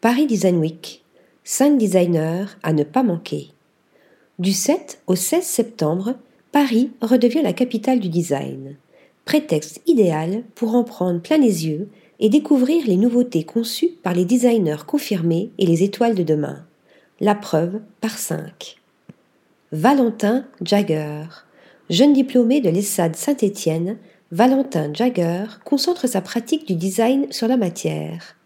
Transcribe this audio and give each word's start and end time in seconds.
Paris 0.00 0.26
Design 0.26 0.56
Week. 0.56 1.04
5 1.44 1.76
designers 1.76 2.46
à 2.62 2.72
ne 2.72 2.84
pas 2.84 3.02
manquer. 3.02 3.48
Du 4.38 4.54
7 4.54 5.02
au 5.06 5.14
16 5.14 5.44
septembre, 5.44 6.14
Paris 6.52 6.90
redevient 7.02 7.42
la 7.42 7.52
capitale 7.52 8.00
du 8.00 8.08
design. 8.08 8.78
Prétexte 9.26 9.82
idéal 9.86 10.42
pour 10.54 10.74
en 10.74 10.84
prendre 10.84 11.20
plein 11.20 11.36
les 11.36 11.66
yeux 11.66 11.90
et 12.18 12.30
découvrir 12.30 12.86
les 12.86 12.96
nouveautés 12.96 13.44
conçues 13.44 13.90
par 14.02 14.14
les 14.14 14.24
designers 14.24 14.86
confirmés 14.86 15.50
et 15.58 15.66
les 15.66 15.82
étoiles 15.82 16.14
de 16.14 16.22
demain. 16.22 16.64
La 17.20 17.34
preuve 17.34 17.82
par 18.00 18.16
5. 18.16 18.78
Valentin 19.70 20.46
Jagger. 20.62 21.24
Jeune 21.90 22.14
diplômé 22.14 22.62
de 22.62 22.70
l'ESSAD 22.70 23.16
Saint-Étienne, 23.16 23.98
Valentin 24.32 24.94
Jagger 24.94 25.44
concentre 25.66 26.06
sa 26.06 26.22
pratique 26.22 26.66
du 26.66 26.74
design 26.74 27.30
sur 27.30 27.48
la 27.48 27.58
matière. 27.58 28.39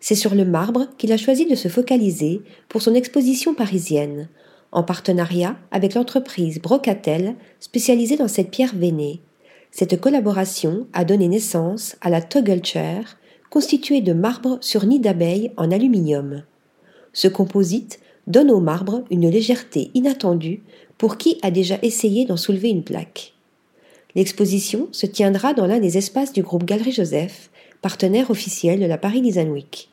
C'est 0.00 0.14
sur 0.14 0.34
le 0.34 0.46
marbre 0.46 0.86
qu'il 0.96 1.12
a 1.12 1.18
choisi 1.18 1.46
de 1.46 1.54
se 1.54 1.68
focaliser 1.68 2.40
pour 2.68 2.80
son 2.80 2.94
exposition 2.94 3.54
parisienne, 3.54 4.28
en 4.72 4.82
partenariat 4.82 5.56
avec 5.70 5.94
l'entreprise 5.94 6.60
Brocatel 6.60 7.34
spécialisée 7.60 8.16
dans 8.16 8.28
cette 8.28 8.50
pierre 8.50 8.74
veinée. 8.74 9.20
Cette 9.70 10.00
collaboration 10.00 10.86
a 10.94 11.04
donné 11.04 11.28
naissance 11.28 11.96
à 12.00 12.08
la 12.08 12.22
Toggle 12.22 12.64
Chair, 12.64 13.18
constituée 13.50 14.00
de 14.00 14.12
marbre 14.12 14.58
sur 14.62 14.86
nid 14.86 15.00
d'abeille 15.00 15.52
en 15.56 15.70
aluminium. 15.70 16.44
Ce 17.12 17.28
composite 17.28 18.00
donne 18.26 18.50
au 18.50 18.60
marbre 18.60 19.04
une 19.10 19.28
légèreté 19.28 19.90
inattendue 19.94 20.62
pour 20.98 21.18
qui 21.18 21.38
a 21.42 21.50
déjà 21.50 21.78
essayé 21.82 22.24
d'en 22.24 22.36
soulever 22.36 22.70
une 22.70 22.84
plaque. 22.84 23.34
L'exposition 24.14 24.88
se 24.92 25.06
tiendra 25.06 25.52
dans 25.52 25.66
l'un 25.66 25.78
des 25.78 25.98
espaces 25.98 26.32
du 26.32 26.42
groupe 26.42 26.64
Galerie 26.64 26.92
Joseph, 26.92 27.50
partenaire 27.82 28.30
officiel 28.30 28.80
de 28.80 28.86
la 28.86 28.98
Paris 28.98 29.20
Design 29.20 29.50
Week. 29.50 29.89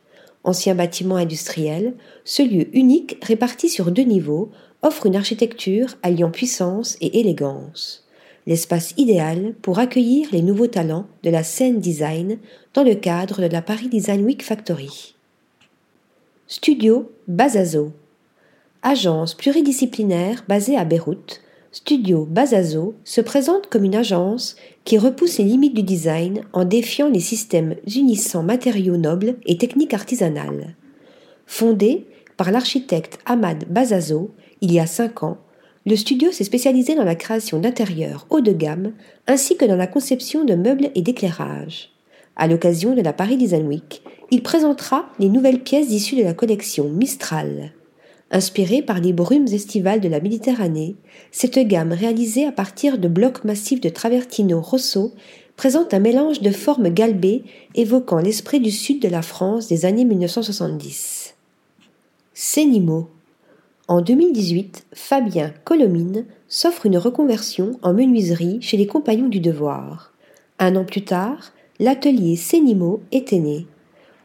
Ancien 0.47 0.75
bâtiment 0.75 1.17
industriel, 1.17 1.93
ce 2.23 2.41
lieu 2.41 2.69
unique 2.73 3.17
réparti 3.21 3.67
sur 3.67 3.91
deux 3.91 4.03
niveaux 4.03 4.49
offre 4.81 5.05
une 5.05 5.17
architecture 5.17 5.97
alliant 6.03 6.31
puissance 6.31 6.95
et 7.01 7.19
élégance. 7.19 8.07
L'espace 8.45 8.93
idéal 8.95 9.55
pour 9.61 9.77
accueillir 9.77 10.29
les 10.31 10.41
nouveaux 10.41 10.67
talents 10.67 11.07
de 11.23 11.29
la 11.29 11.43
scène 11.43 11.81
design 11.81 12.37
dans 12.73 12.83
le 12.83 12.95
cadre 12.95 13.41
de 13.41 13.51
la 13.51 13.61
Paris 13.61 13.89
Design 13.89 14.23
Week 14.23 14.41
Factory. 14.41 15.15
Studio 16.47 17.11
Bazazo. 17.27 17.91
Agence 18.83 19.33
pluridisciplinaire 19.33 20.45
basée 20.47 20.77
à 20.77 20.85
Beyrouth, 20.85 21.41
Studio 21.71 22.25
Bazazo 22.25 22.95
se 23.03 23.19
présente 23.19 23.67
comme 23.67 23.83
une 23.83 23.95
agence 23.95 24.55
qui 24.85 24.97
repousse 24.97 25.37
les 25.37 25.43
limites 25.43 25.73
du 25.73 25.83
design 25.83 26.41
en 26.53 26.63
défiant 26.63 27.09
les 27.09 27.19
systèmes 27.19 27.75
unissant 27.93 28.41
matériaux 28.41 28.95
nobles 28.95 29.35
et 29.45 29.57
techniques 29.57 29.93
artisanales. 29.93 30.75
Fondé 31.45 32.05
par 32.37 32.51
l'architecte 32.51 33.19
Ahmad 33.25 33.65
Bazazo 33.69 34.31
il 34.61 34.71
y 34.71 34.79
a 34.79 34.85
cinq 34.85 35.23
ans, 35.23 35.37
le 35.85 35.95
studio 35.95 36.31
s'est 36.31 36.43
spécialisé 36.43 36.95
dans 36.95 37.03
la 37.03 37.15
création 37.15 37.59
d'intérieurs 37.59 38.27
haut 38.29 38.41
de 38.41 38.53
gamme 38.53 38.93
ainsi 39.27 39.57
que 39.57 39.65
dans 39.65 39.75
la 39.75 39.87
conception 39.87 40.45
de 40.45 40.55
meubles 40.55 40.89
et 40.95 41.01
d'éclairage. 41.01 41.91
À 42.37 42.47
l'occasion 42.47 42.95
de 42.95 43.01
la 43.01 43.13
Paris 43.13 43.37
Design 43.37 43.67
Week, 43.67 44.03
il 44.31 44.41
présentera 44.41 45.09
les 45.19 45.29
nouvelles 45.29 45.63
pièces 45.63 45.91
issues 45.91 46.15
de 46.15 46.23
la 46.23 46.33
collection 46.33 46.89
Mistral. 46.89 47.71
Inspirée 48.29 48.81
par 48.81 48.99
les 48.99 49.13
brumes 49.13 49.47
estivales 49.47 50.01
de 50.01 50.09
la 50.09 50.19
Méditerranée, 50.19 50.95
cette 51.31 51.59
gamme 51.59 51.93
réalisée 51.93 52.45
à 52.45 52.51
partir 52.51 52.97
de 52.97 53.07
blocs 53.07 53.45
massifs 53.45 53.79
de 53.79 53.89
travertino 53.89 54.59
rosso 54.59 55.13
présente 55.55 55.93
un 55.93 55.99
mélange 55.99 56.41
de 56.41 56.51
formes 56.51 56.89
galbées 56.89 57.43
évoquant 57.73 58.19
l'esprit 58.19 58.59
du 58.59 58.69
sud 58.69 59.01
de 59.01 59.07
la 59.07 59.21
France 59.21 59.67
des 59.67 59.85
années 59.85 60.05
1970. 60.05 61.35
Sénimo. 62.33 63.09
En 63.87 64.01
2018, 64.01 64.87
Fabien 64.93 65.53
Colomine 65.63 66.25
s'offre 66.49 66.85
une 66.85 66.97
reconversion 66.97 67.79
en 67.81 67.93
menuiserie 67.93 68.61
chez 68.61 68.75
les 68.75 68.87
Compagnons 68.87 69.29
du 69.29 69.39
Devoir. 69.39 70.11
Un 70.59 70.75
an 70.75 70.83
plus 70.83 71.05
tard, 71.05 71.53
l'atelier 71.79 72.35
Sénimo 72.35 73.01
était 73.13 73.39
né 73.39 73.67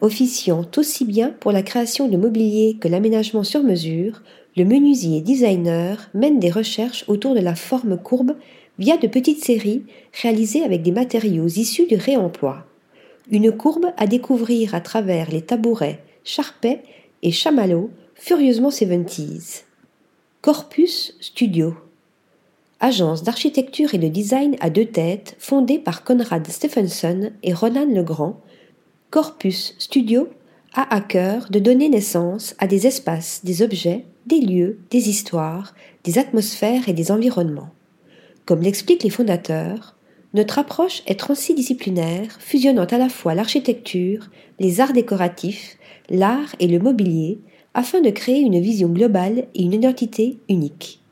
officiant 0.03 0.67
aussi 0.77 1.05
bien 1.05 1.31
pour 1.41 1.53
la 1.53 1.63
création 1.63 2.09
de 2.09 2.17
mobilier 2.17 2.77
que 2.79 2.89
l'aménagement 2.89 3.45
sur 3.45 3.63
mesure, 3.63 4.21
le 4.57 4.65
menuisier 4.65 5.23
designer 5.23 6.11
mène 6.13 6.41
des 6.41 6.51
recherches 6.51 7.05
autour 7.09 7.35
de 7.35 7.41
la 7.41 7.55
forme 7.55 7.97
courbe 7.97 8.37
via 8.79 8.97
de 8.99 9.07
petites 9.07 9.43
séries 9.43 9.85
réalisées 10.21 10.65
avec 10.65 10.83
des 10.83 10.93
matériaux 10.93 11.47
issus 11.47 11.87
du 11.87 11.95
réemploi. 11.95 12.67
Une 13.31 13.53
courbe 13.53 13.87
à 13.97 14.07
découvrir 14.07 14.75
à 14.75 14.81
travers 14.81 15.31
les 15.31 15.43
tabourets, 15.43 16.03
charpets 16.25 16.83
et 17.23 17.31
chamallows 17.31 17.91
furieusement 18.15 18.71
70s. 18.71 19.63
Corpus 20.43 21.17
Studio. 21.21 21.75
Agence 22.81 23.23
d'architecture 23.23 23.95
et 23.95 23.99
de 23.99 24.09
design 24.09 24.57
à 24.61 24.69
deux 24.69 24.87
têtes 24.87 25.37
fondée 25.39 25.79
par 25.79 26.03
Conrad 26.03 26.45
Stephenson 26.49 27.31
et 27.45 27.55
Ronan 27.55 27.87
Legrand, 27.87 28.41
Corpus 29.13 29.75
Studio 29.79 30.31
a 30.73 30.95
à 30.95 31.03
cœur 31.03 31.51
de 31.51 31.59
donner 31.59 31.91
naissance 31.91 32.55
à 32.59 32.67
des 32.67 32.87
espaces, 32.87 33.43
des 33.45 33.61
objets, 33.61 34.07
des 34.25 34.41
lieux, 34.41 34.79
des 34.91 35.11
histoires, 35.11 35.75
des 36.03 36.17
atmosphères 36.17 36.89
et 36.89 36.95
des 36.95 37.11
environnements. 37.11 37.69
Comme 38.47 38.63
l'expliquent 38.63 39.03
les 39.03 39.11
fondateurs, 39.11 39.97
notre 40.33 40.59
approche 40.59 41.03
est 41.07 41.21
transdisciplinaire, 41.21 42.39
fusionnant 42.41 42.87
à 42.87 42.97
la 42.97 43.11
fois 43.11 43.35
l'architecture, 43.35 44.31
les 44.59 44.81
arts 44.81 44.95
décoratifs, 44.95 45.77
l'art 46.09 46.57
et 46.59 46.67
le 46.67 46.79
mobilier, 46.79 47.39
afin 47.75 48.01
de 48.01 48.09
créer 48.09 48.41
une 48.41 48.61
vision 48.61 48.89
globale 48.89 49.47
et 49.55 49.63
une 49.63 49.75
identité 49.75 50.39
unique. 50.49 51.03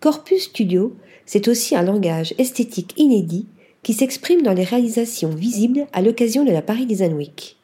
Corpus 0.00 0.42
Studio, 0.42 0.94
c'est 1.24 1.48
aussi 1.48 1.74
un 1.74 1.84
langage 1.84 2.34
esthétique 2.36 2.92
inédit 2.98 3.46
qui 3.82 3.94
s'exprime 3.94 4.42
dans 4.42 4.52
les 4.52 4.64
réalisations 4.64 5.30
visibles 5.30 5.86
à 5.92 6.02
l'occasion 6.02 6.44
de 6.44 6.52
la 6.52 6.62
Paris 6.62 6.86
Design 6.86 7.14
Week. 7.14 7.56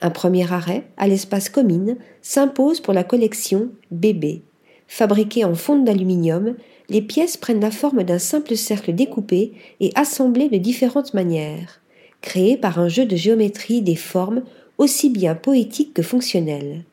Un 0.00 0.10
premier 0.10 0.50
arrêt, 0.52 0.84
à 0.96 1.08
l'espace 1.08 1.48
Comine, 1.48 1.96
s'impose 2.20 2.80
pour 2.80 2.92
la 2.92 3.04
collection 3.04 3.70
BB. 3.90 4.42
Fabriquée 4.86 5.44
en 5.44 5.54
fonte 5.54 5.84
d'aluminium, 5.84 6.56
les 6.90 7.00
pièces 7.00 7.36
prennent 7.36 7.60
la 7.60 7.70
forme 7.70 8.02
d'un 8.02 8.18
simple 8.18 8.56
cercle 8.56 8.94
découpé 8.94 9.52
et 9.80 9.90
assemblé 9.94 10.48
de 10.48 10.58
différentes 10.58 11.14
manières, 11.14 11.80
créé 12.20 12.56
par 12.56 12.78
un 12.78 12.88
jeu 12.88 13.06
de 13.06 13.16
géométrie 13.16 13.80
des 13.80 13.96
formes 13.96 14.42
aussi 14.76 15.08
bien 15.08 15.34
poétiques 15.34 15.94
que 15.94 16.02
fonctionnelles. 16.02 16.84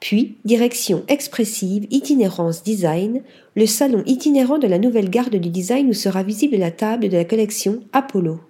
Puis, 0.00 0.36
direction 0.44 1.04
expressive, 1.08 1.86
itinérance 1.90 2.62
design, 2.62 3.22
le 3.54 3.66
salon 3.66 4.02
itinérant 4.06 4.58
de 4.58 4.66
la 4.66 4.78
nouvelle 4.78 5.10
garde 5.10 5.36
du 5.36 5.50
design 5.50 5.88
où 5.88 5.94
sera 5.94 6.22
visible 6.22 6.56
la 6.56 6.70
table 6.70 7.08
de 7.08 7.16
la 7.16 7.24
collection 7.24 7.80
Apollo. 7.92 8.40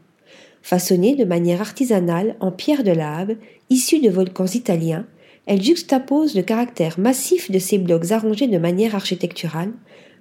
Façonnée 0.62 1.14
de 1.14 1.24
manière 1.24 1.60
artisanale 1.60 2.34
en 2.40 2.50
pierre 2.50 2.82
de 2.82 2.90
lave, 2.90 3.36
issue 3.70 4.00
de 4.00 4.10
volcans 4.10 4.46
italiens, 4.46 5.06
elle 5.46 5.62
juxtapose 5.62 6.34
le 6.34 6.42
caractère 6.42 6.98
massif 6.98 7.52
de 7.52 7.60
ces 7.60 7.78
blocs 7.78 8.10
arrangés 8.10 8.48
de 8.48 8.58
manière 8.58 8.96
architecturale 8.96 9.72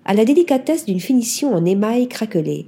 à 0.06 0.14
la 0.14 0.24
délicatesse 0.24 0.86
d'une 0.86 1.00
finition 1.00 1.56
en 1.56 1.66
émail 1.66 2.08
craquelé. 2.08 2.68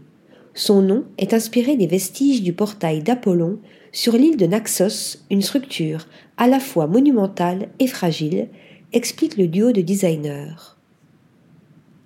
Son 0.58 0.82
nom 0.82 1.06
est 1.20 1.36
inspiré 1.36 1.78
des 1.78 1.86
vestiges 1.86 2.42
du 2.42 2.52
portail 2.52 3.04
d'Apollon 3.04 3.60
sur 3.92 4.14
l'île 4.14 4.38
de 4.38 4.48
Naxos, 4.48 5.20
une 5.30 5.44
structure 5.44 6.08
à 6.36 6.48
la 6.48 6.60
fois 6.60 6.88
monumentale 6.88 7.70
et 7.78 7.86
fragile, 7.86 8.50
explique 8.92 9.38
le 9.38 9.48
duo 9.48 9.72
de 9.72 9.82
designers. 9.82 10.76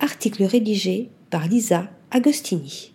Article 0.01 0.44
rédigé 0.44 1.11
par 1.29 1.47
Lisa 1.47 1.90
Agostini. 2.11 2.91